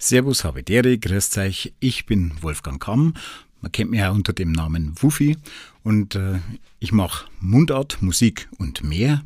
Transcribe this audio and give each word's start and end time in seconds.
Servus, 0.00 0.44
habe 0.44 0.62
Dere, 0.62 0.96
grüßt 0.96 1.38
euch. 1.38 1.72
Ich 1.80 2.06
bin 2.06 2.30
Wolfgang 2.40 2.80
Kamm. 2.80 3.14
Man 3.60 3.72
kennt 3.72 3.90
mich 3.90 4.00
auch 4.04 4.14
unter 4.14 4.32
dem 4.32 4.52
Namen 4.52 4.94
Wuffi 5.02 5.36
und 5.82 6.14
äh, 6.14 6.38
ich 6.78 6.92
mache 6.92 7.26
Mundart, 7.40 8.00
Musik 8.00 8.48
und 8.58 8.84
mehr. 8.84 9.24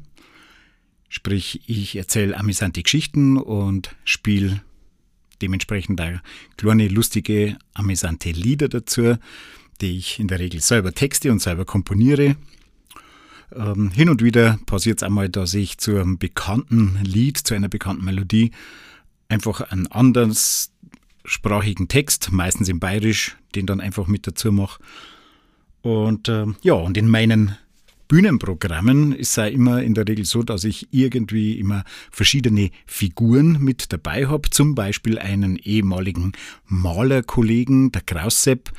Sprich, 1.11 1.61
ich 1.67 1.97
erzähle 1.97 2.39
amüsante 2.39 2.83
Geschichten 2.83 3.37
und 3.37 3.95
spiele 4.05 4.63
dementsprechend 5.43 6.01
auch 6.01 6.21
kleine, 6.57 6.89
lustige, 6.89 7.59
amüsante 7.75 8.31
Lieder 8.31 8.71
dazu, 8.71 9.19
die 9.83 9.99
ich 9.99 10.21
in 10.21 10.29
der 10.29 10.39
Regel 10.39 10.63
selber 10.63 10.95
texte 10.95 11.31
und 11.31 11.43
selber 11.43 11.67
komponiere. 11.67 12.37
Ähm, 13.55 13.91
hin 13.91 14.09
und 14.09 14.23
wieder 14.23 14.59
passiert 14.65 15.01
es 15.01 15.03
einmal, 15.03 15.29
dass 15.29 15.53
ich 15.53 15.77
zu 15.77 15.99
einem 15.99 16.17
bekannten 16.17 16.99
Lied, 17.05 17.37
zu 17.37 17.53
einer 17.53 17.69
bekannten 17.69 18.07
Melodie 18.07 18.53
einfach 19.33 19.63
einen 19.63 19.89
anderssprachigen 19.89 21.89
Text, 21.89 22.31
meistens 22.31 22.69
im 22.69 22.79
Bayerisch, 22.79 23.37
den 23.55 23.67
dann 23.67 23.81
einfach 23.81 24.07
mit 24.07 24.27
dazu 24.27 24.53
mache. 24.53 24.83
Und 25.81 26.29
äh, 26.29 26.47
ja, 26.63 26.75
und 26.75 26.97
in 26.97 27.09
meinen 27.09 27.57
Bühnenprogrammen 28.09 29.13
ist 29.13 29.39
es 29.39 29.51
immer 29.51 29.83
in 29.83 29.95
der 29.95 30.07
Regel 30.07 30.27
so, 30.27 30.43
dass 30.43 30.65
ich 30.65 30.89
irgendwie 30.93 31.59
immer 31.59 31.85
verschiedene 32.11 32.71
Figuren 32.85 33.59
mit 33.59 33.91
dabei 33.93 34.29
habe. 34.29 34.51
Zum 34.51 34.75
Beispiel 34.75 35.19
einen 35.19 35.57
ehemaligen 35.57 36.33
Malerkollegen, 36.67 37.91
der 37.91 38.03
Kraussepp. 38.03 38.71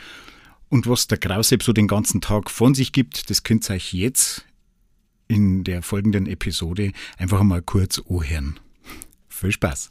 Und 0.69 0.87
was 0.87 1.07
der 1.07 1.17
Kraussepp 1.17 1.63
so 1.63 1.73
den 1.73 1.87
ganzen 1.87 2.21
Tag 2.21 2.51
von 2.51 2.75
sich 2.75 2.91
gibt, 2.91 3.31
das 3.31 3.41
könnt 3.41 3.67
ihr 3.69 3.75
euch 3.75 3.93
jetzt 3.93 4.45
in 5.27 5.63
der 5.63 5.81
folgenden 5.81 6.27
Episode 6.27 6.91
einfach 7.17 7.41
mal 7.41 7.63
kurz 7.63 7.99
anhören. 8.07 8.59
Viel 9.29 9.51
Spaß! 9.51 9.89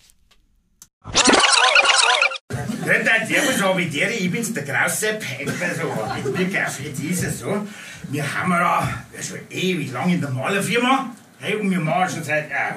Grüß 3.53 3.63
Abitere, 3.63 4.11
ich 4.11 4.31
bin's, 4.31 4.53
der 4.53 4.65
Grausepp. 4.65 5.23
Also, 5.41 6.83
jetzt 6.83 7.03
ist 7.03 7.23
es 7.25 7.41
so, 7.41 7.67
wir 8.11 8.35
haben 8.35 8.53
ja 8.53 8.89
schon 9.21 9.39
ewig 9.51 9.93
lang 9.93 10.11
in 10.11 10.21
der 10.21 10.31
Malerfirma. 10.31 11.11
Hey, 11.39 11.57
und 11.57 11.71
wir 11.71 11.81
machen 11.81 12.09
schon 12.09 12.25
seit, 12.25 12.51
ja, 12.51 12.77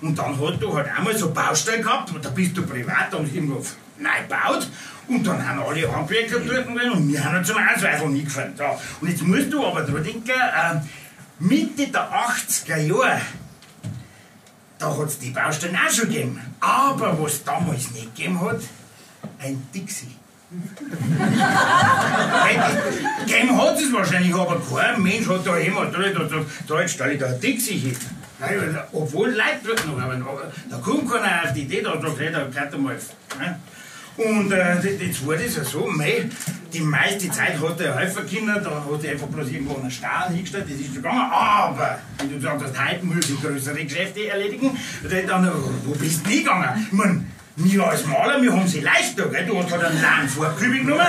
und 0.00 0.18
dann 0.18 0.40
hat 0.40 0.62
du 0.62 0.74
halt 0.74 0.88
einmal 0.96 1.16
so 1.16 1.32
Baustelle 1.32 1.82
gehabt, 1.82 2.10
da 2.22 2.30
bist 2.30 2.56
du 2.56 2.66
privat, 2.66 3.12
da 3.12 3.18
haben 3.18 3.26
sie 3.26 3.34
irgendwo 3.36 3.62
neu 3.98 4.08
gebaut, 4.26 4.66
und 5.06 5.26
dann 5.26 5.46
haben 5.46 5.62
alle 5.62 5.94
Handwerker 5.94 6.40
dort 6.40 6.66
drin, 6.66 6.90
und 6.92 7.12
wir 7.12 7.22
haben 7.22 7.32
halt 7.34 7.46
zum 7.46 7.56
Ausweisel 7.56 8.08
mitgefahren. 8.08 8.54
So. 8.56 8.64
Und 9.02 9.08
jetzt 9.10 9.22
musst 9.22 9.52
du 9.52 9.66
aber 9.66 9.82
dran 9.82 10.02
denken, 10.02 10.30
äh, 10.30 10.80
Mitte 11.40 11.88
der 11.88 12.10
80er 12.10 12.78
Jahre, 12.78 13.20
da 14.80 14.96
hat 14.96 15.08
es 15.08 15.18
die 15.18 15.30
Baustellen 15.30 15.76
auch 15.76 15.92
schon 15.92 16.08
gegeben. 16.08 16.40
Aber 16.58 17.22
was 17.22 17.44
damals 17.44 17.90
nicht 17.92 18.16
gegeben 18.16 18.40
hat, 18.40 18.60
ein 19.38 19.68
Dixie. 19.74 20.16
Gegeben 23.26 23.56
hat 23.56 23.78
es 23.78 23.92
wahrscheinlich, 23.92 24.34
aber 24.34 24.60
kein 24.60 25.02
Mensch 25.02 25.28
hat 25.28 25.46
da 25.46 25.58
jemand 25.58 25.94
drin 25.94 26.16
und 26.16 26.30
sagt, 26.30 26.46
da 26.66 26.88
stelle 26.88 27.12
ich 27.12 27.20
da 27.20 27.26
ein 27.26 27.40
Dixie 27.40 27.78
hin. 27.78 27.96
Obwohl 28.92 29.28
Leute 29.28 29.60
dort 29.66 29.86
noch 29.86 30.00
haben. 30.00 30.22
Aber 30.22 30.50
da 30.70 30.78
kommt 30.78 31.10
keiner 31.10 31.44
auf 31.44 31.52
die 31.52 31.62
Idee, 31.62 31.82
da 31.82 32.00
sagt, 32.00 32.18
hey, 32.18 32.32
da 32.32 32.78
mal. 32.78 32.98
Ne? 33.38 33.60
Und 34.16 34.52
äh, 34.52 34.74
jetzt 34.98 35.26
war 35.26 35.36
das 35.36 35.56
ja 35.56 35.64
so, 35.64 35.86
mei, 35.86 36.28
die 36.72 36.80
meiste 36.80 37.30
Zeit 37.30 37.60
hat 37.60 37.80
er 37.80 37.96
helfen 37.96 38.28
können, 38.28 38.62
da 38.62 38.84
hat 38.84 39.04
er 39.04 39.12
einfach 39.12 39.26
bloß 39.28 39.48
irgendwo 39.50 39.76
einen 39.78 39.90
Stahl 39.90 40.30
hingestellt, 40.30 40.66
das 40.68 40.78
ist 40.78 40.94
gegangen. 40.94 41.30
Aber, 41.30 41.98
wenn 42.18 42.30
du 42.30 42.40
sagst, 42.40 42.66
heute 42.66 43.06
muss 43.06 43.30
ich 43.30 43.40
größere 43.40 43.84
Geschäfte 43.84 44.28
erledigen, 44.28 44.76
dann, 45.26 45.50
wo 45.84 45.92
bist 45.94 46.24
du 46.24 46.30
nie 46.30 46.38
gegangen? 46.40 46.86
Ich 46.86 46.92
mein, 46.92 47.26
wir 47.56 47.86
als 47.86 48.06
Maler, 48.06 48.40
wir 48.40 48.52
haben 48.52 48.66
sie 48.66 48.80
leichter, 48.80 49.26
gell? 49.26 49.46
Du 49.46 49.58
hast 49.58 49.70
halt 49.70 49.84
einen 49.84 50.00
langen 50.00 50.28
Vorkübel 50.28 50.80
genommen. 50.80 51.06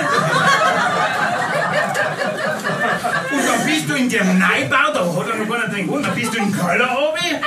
Und 3.32 3.48
dann 3.48 3.66
bist 3.66 3.88
du 3.88 3.94
in 3.94 4.08
dem 4.08 4.38
Neubau, 4.38 4.92
da 4.92 5.00
hat 5.00 5.28
er 5.28 5.36
noch 5.36 5.48
gar 5.48 5.58
nicht 5.58 5.72
drin 5.72 5.86
gewohnt, 5.86 6.06
dann 6.06 6.14
bist 6.14 6.34
du 6.34 6.38
im 6.38 6.52
Keller 6.52 6.98
oben, 6.98 7.40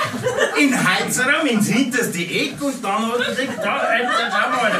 in 0.60 0.74
Heizraum, 0.76 1.48
ins 1.48 1.68
hinterste 1.68 2.20
Eck 2.20 2.62
und 2.62 2.84
dann 2.84 3.12
hat 3.12 3.20
er 3.20 3.36
gesagt, 3.36 3.60
da, 3.64 3.96
jetzt 3.98 4.12
schauen 4.32 4.52
wir 4.52 4.58
mal. 4.62 4.72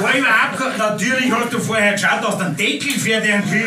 War 0.00 0.14
überhaupt, 0.14 0.78
natürlich 0.78 1.32
hast 1.32 1.52
du 1.52 1.58
vorher 1.58 1.92
geschaut, 1.92 2.22
dass 2.22 2.38
du 2.38 2.44
einen 2.44 2.56
Deckel 2.56 2.92
für 2.92 3.20
den 3.20 3.50
Kühl. 3.50 3.66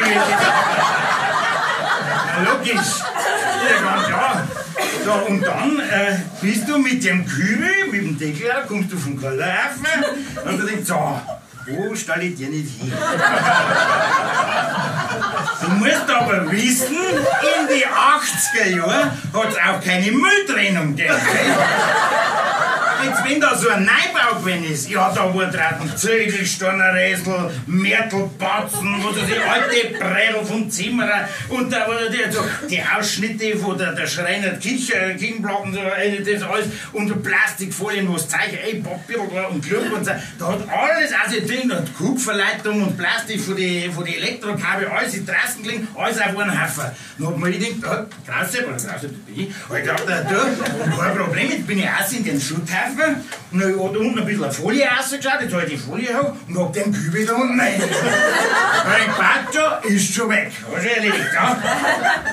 Ja, 2.28 2.52
logisch. 2.52 3.02
Ja, 3.69 3.81
ganz 3.84 4.07
klar. 4.07 4.47
So, 5.03 5.13
und 5.28 5.41
dann 5.41 5.80
äh, 5.80 6.18
bist 6.41 6.68
du 6.69 6.78
mit 6.78 7.03
dem 7.03 7.25
Kübel, 7.25 7.88
mit 7.91 8.02
dem 8.02 8.19
Deckel, 8.19 8.52
kommst 8.68 8.91
du 8.91 8.97
vom 8.97 9.19
Keller 9.19 9.47
rauf 9.47 10.46
und 10.46 10.62
du 10.62 10.66
denkst, 10.66 10.88
so, 10.88 11.19
wo 11.68 11.96
stelle 11.96 12.24
ich 12.24 12.36
dir 12.36 12.50
nicht 12.50 12.80
hin? 12.80 12.94
Du 15.62 15.70
musst 15.70 16.10
aber 16.10 16.52
wissen, 16.52 16.96
in 16.96 17.68
die 17.68 17.86
80er 17.86 18.76
Jahren 18.78 19.12
hat 19.12 19.50
es 19.50 19.56
auch 19.58 19.84
keine 19.84 20.12
Mülltrennung 20.12 20.96
gegeben 20.96 21.16
jetzt, 23.03 23.23
wenn 23.25 23.39
da 23.41 23.56
so 23.56 23.69
ein 23.69 23.85
Neubau 23.85 24.39
gewesen 24.39 24.72
ist, 24.72 24.89
ja, 24.89 25.12
da 25.13 25.34
war 25.34 25.45
draußen 25.45 25.97
Zögelsteinerräsel, 25.97 27.51
Märtelbatzen, 27.67 29.03
was 29.03 29.16
weiß 29.16 29.38
alte 29.50 29.97
Brädel 29.97 30.45
vom 30.45 30.69
Zimmerer 30.69 31.28
und 31.50 31.72
da 31.72 31.88
war 31.88 32.09
die, 32.09 32.31
so, 32.31 32.44
die 32.69 32.81
Ausschnitte 32.81 33.57
von 33.57 33.78
der, 33.78 33.94
der 33.94 34.07
Schreiner 34.07 34.51
Küche, 34.51 35.16
Küchenblocken, 35.17 35.75
äh, 35.75 36.22
das 36.22 36.44
alles 36.44 36.67
und 36.94 37.23
Plastikfolien, 37.23 38.13
es 38.16 38.28
Zeichen, 38.28 38.57
ey, 38.63 38.81
Papier 38.81 39.22
und 39.50 39.66
Klump 39.66 39.94
und 39.94 40.06
so, 40.06 40.12
da 40.39 40.47
hat 40.47 40.69
alles 40.69 41.12
also 41.13 41.45
drin 41.45 41.72
und 41.72 41.97
Kupferleitung 41.97 42.81
und 42.81 42.97
Plastik 42.97 43.41
von 43.41 43.56
die, 43.56 43.89
von 43.94 44.06
die 44.06 44.18
Elektrokabel, 44.18 44.88
alles 44.88 45.13
in 45.16 45.25
Trassen 45.25 45.63
gelegen, 45.63 45.88
alles 45.95 46.19
auf 46.19 46.38
einen 46.38 46.62
Haufen. 46.62 46.91
Dann 47.18 47.28
hat 47.28 47.38
man 47.38 47.51
gedacht, 47.51 47.72
oh, 47.83 47.91
oder 47.91 48.07
Krause, 48.25 48.63
das 48.63 49.01
bin 49.01 49.13
ich, 49.35 49.50
hab 49.69 49.78
ich 49.78 49.83
gedacht, 49.83 50.03
du, 50.07 50.97
kein 50.97 51.18
Problem, 51.18 51.50
jetzt 51.51 51.68
bin 51.68 51.79
ich 51.79 51.85
auch 51.85 52.12
in 52.12 52.23
den 52.23 52.41
Schutthaufen 52.41 52.91
Pfeife 52.91 53.16
und 53.52 53.59
dann 53.59 53.72
hat 53.72 53.97
unten 53.97 54.19
ein 54.19 54.25
bisschen 54.25 54.44
eine 54.44 54.53
Folie 54.53 54.85
rausgeschaut, 54.85 55.41
jetzt 55.41 55.53
habe 55.53 55.63
ich 55.66 55.72
die 55.72 55.78
Folie 55.78 56.18
hoch 56.18 56.34
und 56.47 56.57
hab 56.57 56.74
den 56.74 56.91
Kübel 56.91 57.25
da 57.25 57.34
unten 57.34 57.59
rein. 57.59 57.81
mein 58.85 59.16
Pacho 59.16 59.88
ist 59.88 60.13
schon 60.13 60.29
weg, 60.29 60.52
hast 60.74 60.85
du 60.85 60.90
erledigt, 60.90 61.34
ja? 61.34 61.57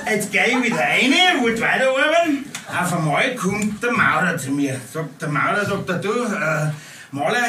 Jetzt 0.09 0.31
gehe 0.31 0.47
ich 0.47 0.63
wieder 0.63 0.77
rein, 0.77 1.13
wollte 1.41 1.61
weiterarbeiten. 1.61 2.45
Auf 2.67 2.93
einmal 2.93 3.35
kommt 3.35 3.81
der 3.83 3.91
Maurer 3.91 4.37
zu 4.37 4.51
mir. 4.51 4.79
Sagt 4.93 5.21
der 5.21 5.29
Maurer, 5.29 5.65
sagt 5.65 5.89
er, 5.89 5.95
du, 5.95 6.11
äh, 6.11 6.71
Maler, 7.11 7.47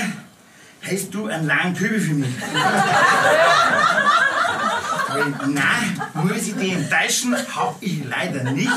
hast 0.82 1.12
du 1.12 1.26
einen 1.26 1.46
langen 1.46 1.74
Kübel 1.74 2.00
für 2.00 2.14
mich? 2.14 2.34
Nein, 5.46 6.02
muss 6.14 6.48
ich 6.48 6.54
dich 6.54 6.72
enttäuschen, 6.72 7.36
hab 7.54 7.76
ich 7.80 8.02
leider 8.04 8.50
nicht 8.52 8.70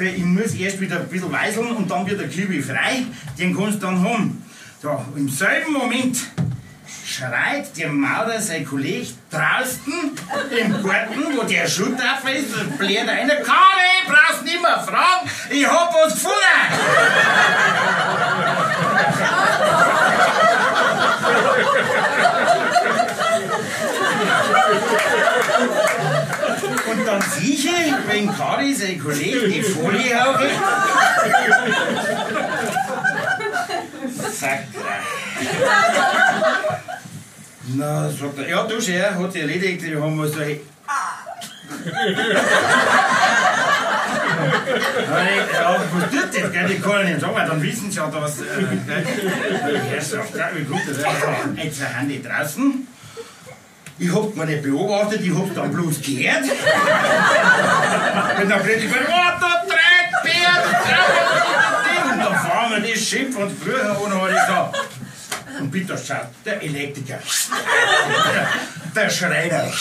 ich 0.00 0.24
muss 0.24 0.54
erst 0.54 0.80
wieder 0.80 0.96
ein 0.96 1.08
bisschen 1.08 1.32
weiseln 1.32 1.72
und 1.72 1.90
dann 1.90 2.06
wird 2.06 2.20
der 2.20 2.28
Kübel 2.28 2.62
frei, 2.62 3.04
den 3.38 3.56
kannst 3.56 3.82
du 3.82 3.86
dann 3.86 4.02
haben. 4.04 4.44
So, 4.80 5.04
im 5.16 5.28
selben 5.28 5.72
Moment 5.72 6.16
schreit 7.04 7.76
der 7.76 7.88
Maurer 7.88 8.40
sein 8.40 8.64
Kollege 8.64 9.08
draußen 9.30 9.92
im 10.58 10.82
Garten, 10.82 11.36
wo 11.36 11.42
der 11.44 11.68
Schuttafel 11.68 12.36
ist, 12.36 12.56
und 12.56 12.78
bläht 12.78 13.08
einer, 13.08 13.36
Kari, 13.36 14.06
brauchst 14.06 14.44
nicht 14.44 14.60
mehr 14.60 14.80
fragen, 14.80 15.30
ich 15.50 15.66
hab 15.66 15.94
was 15.94 16.14
gefunden! 16.14 16.38
Und 26.92 27.06
dann 27.06 27.22
sicher, 27.22 27.70
wenn 28.06 28.26
Kari, 28.36 28.74
sein 28.74 29.02
Kollege, 29.02 29.48
die 29.48 29.62
Folie 29.62 30.14
hauche. 30.22 30.48
Zack. 34.38 34.64
Na, 37.76 38.10
sagt 38.10 38.38
er, 38.38 38.48
ja, 38.48 38.62
du 38.64 38.80
Scher, 38.80 39.18
hat 39.18 39.32
sich 39.32 39.42
erledigt, 39.42 39.82
wir 39.82 40.02
haben 40.02 40.18
was 40.18 40.32
da. 40.32 40.40
Ja, 40.40 40.56
was 45.92 46.10
tut 46.10 46.42
das? 46.42 46.52
Gell? 46.52 46.70
Ich 46.70 46.82
kann 46.82 46.92
ja 46.92 47.04
nicht 47.04 47.20
sagen, 47.20 47.36
dann 47.36 47.62
wissen 47.62 47.90
sie 47.90 47.96
ja, 47.96 48.06
dass. 48.08 48.40
Äh, 48.40 48.44
Herrschaft, 49.90 50.34
wie 50.54 50.64
gut 50.64 50.80
das 50.88 50.98
ist. 50.98 51.06
Jetzt 51.56 51.78
sind 51.78 52.08
die 52.08 52.22
draußen. 52.22 52.88
Ich 54.02 54.12
hab 54.12 54.34
mir 54.34 54.46
nicht 54.46 54.64
beobachtet, 54.64 55.20
ich 55.20 55.32
hab's 55.32 55.54
dann 55.54 55.72
bloß 55.72 56.02
gehört. 56.02 56.42
Und 58.42 58.50
dann 58.50 58.62
plötzlich 58.64 58.90
oh, 58.90 59.30
du 59.38 59.46
Dreckbär, 59.70 60.54
du 60.64 62.10
Und 62.10 62.18
dann 62.18 62.34
fahren 62.34 62.82
wir 62.82 62.90
das 62.90 63.00
Schiff 63.00 63.36
und 63.36 63.56
früher 63.62 63.96
und 64.02 64.10
dann 64.10 64.28
ich 64.28 64.40
gesagt, 64.40 64.76
und 65.60 65.70
bitte 65.70 65.96
schaut, 65.96 66.30
der 66.44 66.60
Elektriker, 66.62 67.20
der 68.96 69.08
Schreiner, 69.10 69.72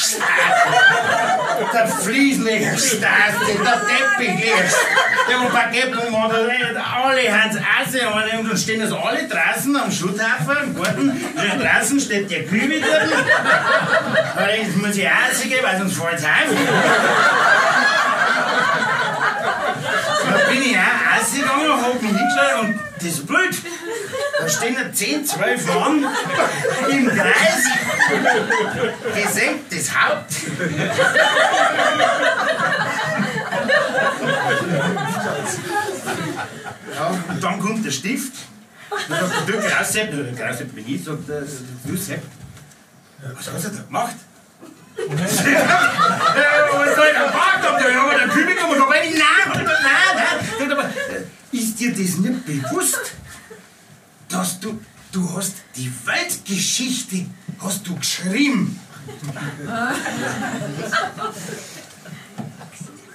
der 1.74 1.88
Fliesenleger, 1.88 2.78
der 3.02 3.82
Teppichleger, 3.88 4.70
Ja, 5.32 5.40
und 5.40 5.54
Baguette 5.54 6.12
macht 6.12 6.34
alle 6.34 7.32
haben 7.32 7.58
Essen 7.82 8.02
und 8.06 8.50
dann 8.50 8.58
stehen 8.58 8.82
das 8.82 8.92
alle 8.92 9.28
draußen 9.30 9.76
am 9.78 9.90
Schutthaufen 9.90 10.58
im 10.64 10.76
Garten. 10.76 11.26
Schön 11.40 11.60
draußen 11.62 12.00
steht 12.02 12.30
der 12.30 12.44
Kübel 12.44 12.82
drin. 12.82 13.12
Jetzt 14.62 14.76
muss 14.76 14.98
ich 14.98 15.06
Essen 15.06 15.50
geben, 15.50 15.64
weil 15.64 15.78
sonst 15.78 15.96
fällt 15.96 16.20
es 16.20 16.26
heim. 16.28 16.50
Da 20.30 20.38
bin 20.50 20.62
ich 20.64 20.78
auch 20.78 21.02
rausgegangen, 21.18 21.82
hab 21.82 22.02
mich 22.02 22.12
hingestellt 22.12 22.60
und 22.60 22.80
das 22.98 23.06
ist 23.06 23.26
blöd. 23.26 23.56
Da 24.38 24.50
stehen 24.50 24.74
ja 24.74 24.92
10, 24.92 25.26
12 25.26 25.66
Mann 25.68 26.08
im 26.90 27.08
Kreis, 27.08 27.64
gesenkt 29.16 29.72
das 29.72 29.90
Haupt. 29.96 30.34
Ja, 36.94 37.12
und 37.42 37.52
dann 37.52 37.60
kommt 37.60 37.84
der 37.84 37.90
Stift. 37.92 38.34
Dann 39.10 39.28
sagt 39.28 39.50
der 39.50 39.62
Grausepp, 39.62 40.12
der 40.12 40.32
Grausepp 40.34 40.76
bin 40.76 40.88
ich, 40.88 41.04
sagt 41.04 41.28
der 41.28 41.42
du 41.42 41.98
Sepp. 41.98 42.22
Was 43.36 43.52
hast 43.52 43.66
du 43.66 43.70
da 43.70 43.82
gemacht? 43.84 44.16
Was 44.96 45.38
soll 45.38 45.48
ich 45.48 45.54
gemacht 47.18 47.64
haben? 47.64 47.94
Ja, 47.94 48.04
aber 48.04 48.16
der 48.18 48.28
Kübel 48.28 48.56
kommt 48.56 48.92
rein. 48.92 49.12
Nein, 49.12 49.22
nein, 49.54 49.66
nein. 49.66 50.72
Aber, 50.72 50.90
ist 51.52 51.80
dir 51.80 51.92
das 51.92 52.18
nicht 52.18 52.46
bewusst, 52.46 53.14
dass 54.30 54.60
du, 54.60 54.80
du 55.12 55.36
hast 55.36 55.56
die 55.76 55.92
Weltgeschichte 56.06 57.26
hast 57.60 57.88
du 57.88 57.96
geschrieben? 57.96 58.80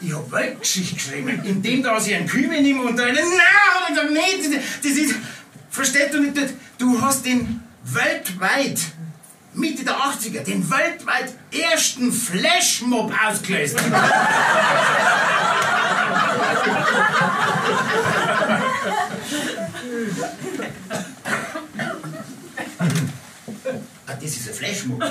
Ich 0.07 0.15
hab 0.15 0.31
Weltgeschichte 0.31 0.95
geschrieben, 0.95 1.43
indem 1.43 1.83
dass 1.83 2.07
ich 2.07 2.15
einen 2.15 2.29
Kübel 2.29 2.63
nehme 2.63 2.83
und 2.83 3.01
einen. 3.01 3.17
Nein, 3.17 3.25
er 3.89 3.93
gesagt, 3.93 4.13
nee, 4.13 4.61
das, 4.81 4.93
ist. 4.93 5.17
Verstehst 5.69 6.15
du 6.15 6.21
nicht? 6.21 6.39
Du 6.79 7.01
hast 7.01 7.27
den 7.27 7.61
weltweit, 7.83 8.79
Mitte 9.55 9.85
der 9.85 9.97
80er, 9.97 10.45
den 10.45 10.71
weltweit 10.71 11.35
ersten 11.51 12.13
Flashmob 12.13 13.13
ausgelöst. 13.27 13.81
ah, 24.07 24.15
das 24.21 24.23
ist 24.23 24.49
ein 24.49 24.55
Flashmob. 24.55 25.03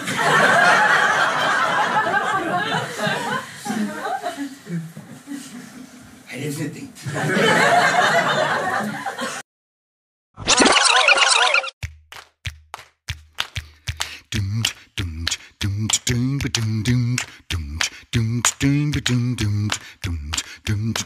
residente. 6.45 6.89
ich. 20.75 21.05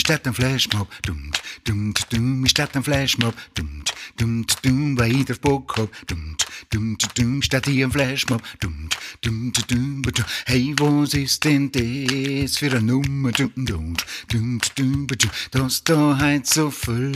Statt 0.00 0.26
ein 0.26 0.34
Flashmob, 0.34 0.88
dum, 1.04 1.30
statt 2.46 2.76
ein 2.76 2.82
Flashmob, 2.82 3.34
dum, 3.54 3.82
dum, 4.16 4.46
dum, 4.62 4.98
weil 4.98 5.16
ich 5.16 5.24
drauf 5.26 5.40
Bock 5.40 5.76
hab, 5.76 6.06
dum, 6.06 6.36
dum, 6.70 6.96
dum, 7.14 7.42
statt 7.42 7.66
hier 7.66 7.86
ein 7.86 7.92
Flashmob, 7.92 8.42
hey, 10.46 10.74
was 10.78 11.14
ist 11.14 11.44
denn 11.44 11.70
das 11.72 12.58
für 12.58 12.70
eine 12.70 12.82
Nummer, 12.82 13.32
dass 15.50 15.84
da 15.84 16.18
heut 16.20 16.46
so 16.46 16.70
viel 16.70 17.12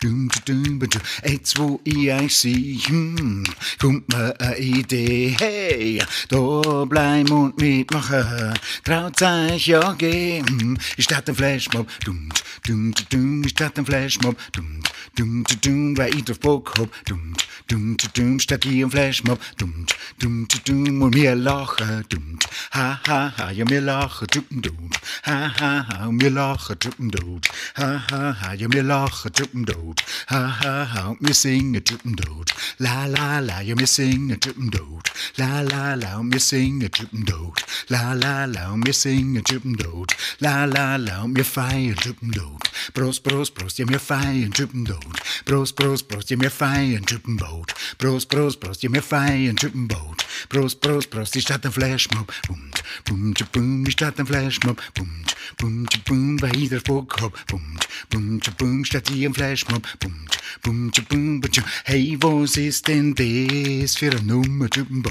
dum, 0.00 0.28
dum, 0.44 0.78
jetzt 1.24 1.58
wo 1.58 1.80
ich 1.84 2.12
euch 2.12 2.36
sehe, 2.36 2.78
hm, 2.86 3.44
kommt 3.80 4.08
mir 4.12 4.38
eine 4.40 4.58
Idee, 4.58 5.36
hey, 5.38 6.02
da 6.28 6.84
bleiben 6.84 7.25
und 7.30 7.60
mitmachen, 7.60 8.54
traut 8.84 9.20
euch 9.22 9.66
ja 9.66 9.92
gehen, 9.92 10.78
ich 10.96 11.04
starte 11.04 11.32
ein 11.32 11.36
Flashmob, 11.36 11.88
dum, 12.04 12.28
dum, 12.66 12.92
dum, 13.10 13.42
ich 13.44 13.50
starte 13.50 13.80
ein 13.80 13.86
Flashmob, 13.86 14.36
dum, 14.52 14.80
dum, 15.16 15.44
dum, 15.62 15.96
weil 15.96 16.14
ich 16.14 16.24
drauf 16.24 16.40
Bock 16.40 16.74
hab, 16.78 16.88
dum, 17.06 17.34
dum, 17.68 17.96
dum, 18.14 18.38
statt 18.40 18.64
hier 18.64 18.86
ein 18.86 18.90
Flashmob, 18.90 19.40
dum, 19.58 19.86
dum, 20.20 20.46
dum, 20.66 21.02
und 21.02 21.14
wir 21.14 21.34
lachen, 21.34 22.04
dum, 22.08 22.38
ha, 22.72 23.00
ha, 23.06 23.32
ha, 23.36 23.50
ja, 23.50 23.68
wir 23.68 23.80
lachen, 23.80 24.26
dum, 24.32 24.62
dum, 24.62 24.90
ha, 25.24 25.52
ha, 25.60 25.86
ha, 25.88 26.06
und 26.06 26.20
wir 26.22 26.30
lachen, 26.30 26.76
dum, 26.78 27.10
dum, 27.10 27.40
ha, 27.76 28.02
ha, 28.10 28.36
ha, 28.40 28.54
ja, 28.54 28.70
wir 28.70 28.82
lachen, 28.82 29.30
dum, 29.32 29.64
dum, 29.64 29.94
ha, 30.28 30.60
ha, 30.60 30.94
ha, 30.94 31.08
und 31.08 31.26
wir 31.26 31.34
singen, 31.34 31.82
dum, 31.82 32.16
dum, 32.16 32.44
la, 32.78 33.06
la, 33.06 33.40
la, 33.40 33.60
ja, 33.60 33.78
wir 33.78 33.86
singen, 33.86 34.38
dum, 34.40 34.70
dum, 34.70 35.00
la, 35.36 35.60
la, 35.62 35.94
la, 35.94 36.18
und 36.18 36.32
wir 36.32 36.40
singen, 36.40 36.90
dum, 36.90 37.15
dum, 37.24 37.52
la, 37.88 38.12
la, 38.12 38.44
la, 38.44 38.72
und 38.72 38.86
wir 38.86 38.92
singen, 38.92 39.42
dum, 39.44 39.76
dum, 39.76 40.06
la, 40.40 40.64
la, 40.64 40.96
la, 40.96 41.22
und 41.22 41.36
wir 41.36 41.44
feiern, 41.44 41.96
dum, 42.04 42.32
dum, 42.32 42.58
Prost, 42.94 43.22
Prost, 43.22 43.54
Prost, 43.54 43.78
wir 43.78 44.00
feiern, 44.00 44.50
dum, 44.50 44.84
dum, 44.84 45.00
Prost, 45.44 45.76
Prost, 45.76 46.08
Prost, 46.08 46.30
wir 46.30 46.50
feiern, 46.50 47.04
dum, 47.04 47.36
dum, 47.36 47.64
Prost, 47.98 48.28
Prost, 48.28 48.60
Prost, 48.60 48.82
wir 48.82 49.02
feiern, 49.02 49.56
dum, 49.56 49.88
dum, 49.88 50.16
Prost, 50.48 50.80
Prost, 50.80 51.10
Prost, 51.10 51.34
die 51.34 51.40
Stadt 51.40 51.64
ein 51.64 51.72
Flashmob, 51.72 52.32
bum, 52.46 52.70
bum, 53.04 53.34
bum, 53.52 53.84
die 53.84 53.90
Stadt 53.90 54.18
ein 54.20 54.26
Flashmob, 54.26 54.80
bum, 54.94 55.10
bum, 55.58 55.86
bum, 56.04 56.42
weil 56.42 56.56
ich 56.56 56.68
der 56.68 56.80
Bock 56.80 57.20
hab, 57.20 57.46
bum, 57.46 57.78
bum, 58.10 58.40
bum, 58.58 58.84
statt 58.84 59.08
hier 59.08 59.28
ein 59.30 59.34
Flashmob, 59.34 59.86
bum, 59.98 60.14
bum, 60.62 60.90
bum, 61.08 61.40
bum, 61.40 61.64
hey, 61.84 62.16
was 62.20 62.56
ist 62.56 62.86
denn 62.88 63.14
das 63.14 63.96
für 63.96 64.10
eine 64.10 64.22
Nummer, 64.22 64.68
bum, 64.68 65.02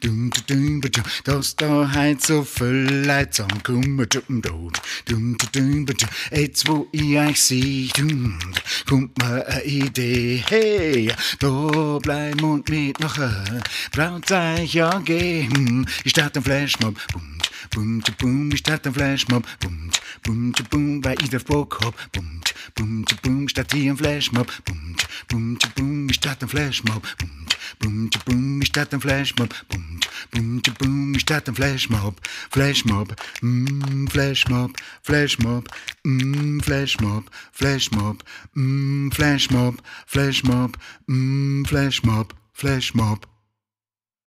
dum, 0.00 0.30
dum, 0.46 0.80
dum, 0.80 1.02
dass 1.24 1.56
da 1.56 1.92
heut 1.94 2.22
so 2.22 2.44
viel 2.44 3.04
Leute 3.06 3.30
zusammenkommen, 3.30 4.06
dum, 4.08 4.42
dum, 4.42 4.72
dum, 5.06 5.36
dum, 5.52 5.86
jetzt 6.30 6.68
wo 6.68 6.88
ich 6.92 7.09
euch 7.18 7.40
seh, 7.40 7.88
dum, 7.96 8.38
kommt 8.88 9.18
mir 9.18 9.46
eine 9.46 9.64
Idee, 9.64 10.44
hey, 10.48 11.12
da 11.38 11.98
bleiben 11.98 12.44
und 12.44 12.68
mitmachen, 12.68 13.62
braucht 13.92 14.30
euch 14.30 14.74
ja 14.74 14.98
gehen, 15.00 15.86
ich 16.04 16.10
starte 16.10 16.40
ein 16.40 16.44
Flashmob, 16.44 16.96
bum, 17.12 17.38
bum, 17.70 18.02
bum, 18.18 18.52
ich 18.52 18.58
starte 18.60 18.90
ein 18.90 18.94
Flashmob, 18.94 19.46
bum, 19.60 19.90
bum, 20.22 20.52
bum, 20.70 21.04
weil 21.04 21.20
ich 21.22 21.30
drauf 21.30 21.44
Bock 21.44 21.80
hab, 21.82 22.12
bum, 22.12 22.40
bum, 22.74 23.04
bum, 23.22 23.48
statt 23.48 23.72
hier 23.72 23.92
ein 23.92 23.96
Flashmob, 23.96 24.52
bum, 24.64 24.96
bum, 25.28 25.58
bum, 25.74 26.08
ich 26.08 26.16
starte 26.16 26.46
ein 26.46 26.48
Flashmob, 26.48 27.02
bum, 27.18 27.30
bum, 27.78 28.10
bum, 28.24 28.62
ich 28.62 28.68
starte 28.68 28.96
ein 28.96 29.00
Flashmob, 29.00 29.54
bum, 29.68 29.89
bum, 30.30 30.60
bum, 30.78 31.14
ich 31.14 31.22
starte 31.22 31.50
ein 31.50 31.54
Flashmob, 31.54 32.20
Flashmob, 32.50 33.14
mm, 33.42 34.08
Flashmob, 34.08 34.72
Flashmob, 35.02 35.68
mm, 36.04 36.60
Flashmob, 36.62 37.24
Flashmob, 37.52 38.22
mm, 38.54 39.12
Flashmob, 39.12 39.78
Flashmob, 40.06 40.76
mm, 41.08 41.66
Flashmob, 41.66 42.34
Flashmob. 42.52 43.29